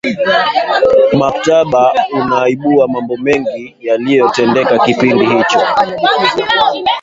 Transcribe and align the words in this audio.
mkataba 1.13 1.93
unaibua 2.13 2.87
mambo 2.87 3.17
mengi 3.17 3.75
yaliyotendeka 3.79 4.79
kipindi 4.79 5.25
hicho 5.25 5.61